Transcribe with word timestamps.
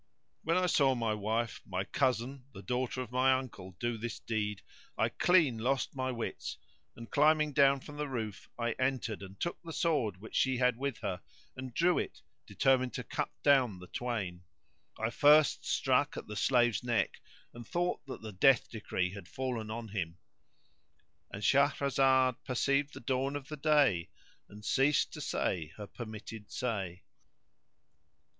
When 0.41 0.57
I 0.57 0.65
saw 0.65 0.95
my 0.95 1.13
wife, 1.13 1.61
my 1.63 1.83
cousin, 1.83 2.45
the 2.55 2.63
daughter 2.63 3.01
of 3.03 3.11
my 3.11 3.33
uncle, 3.33 3.77
do 3.79 3.99
this 3.99 4.19
deed[FN#124] 4.21 4.59
I 4.97 5.09
clean 5.09 5.59
lost 5.59 5.95
my 5.95 6.11
wits, 6.11 6.57
and 6.95 7.11
climbing 7.11 7.53
down 7.53 7.81
from 7.81 7.97
the 7.97 8.07
roof, 8.07 8.49
I 8.57 8.71
entered 8.79 9.21
and 9.21 9.39
took 9.39 9.61
the 9.61 9.71
sword 9.71 10.17
which 10.17 10.35
she 10.35 10.57
had 10.57 10.75
with 10.77 10.97
her 11.01 11.21
and 11.55 11.71
drew 11.75 11.99
it, 11.99 12.23
determined 12.47 12.95
to 12.95 13.03
cut 13.03 13.29
down 13.43 13.77
the 13.77 13.85
twain. 13.85 14.41
I 14.99 15.11
first 15.11 15.65
struck 15.67 16.17
at 16.17 16.25
the 16.25 16.35
slave's 16.35 16.83
neck 16.83 17.21
and 17.53 17.63
thought 17.67 18.03
that 18.07 18.23
the 18.23 18.31
death 18.33 18.71
decree 18.71 19.13
had 19.13 19.27
fallen 19.27 19.69
on 19.69 19.89
him:"And 19.89 21.43
Shahrazad 21.43 22.37
perceived 22.43 22.95
the 22.95 23.01
dawn 23.01 23.35
of 23.35 23.49
day 23.61 24.09
and 24.49 24.65
ceased 24.65 25.13
to 25.13 25.21
say 25.21 25.73
her 25.77 25.85
permitted 25.85 26.49
say. 26.49 27.03